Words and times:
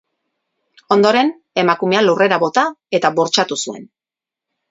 Ondoren, 0.95 1.29
emakumea 1.65 2.01
lurrera 2.07 2.41
bota 2.45 2.65
eta 3.01 3.13
bortxatu 3.19 3.59
zuen. 3.67 3.87